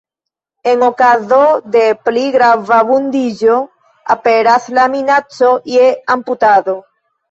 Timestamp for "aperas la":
4.19-4.91